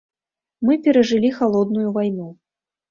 [0.69, 2.27] Мы перажылі халодную вайну.